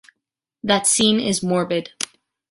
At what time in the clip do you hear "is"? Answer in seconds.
1.19-1.43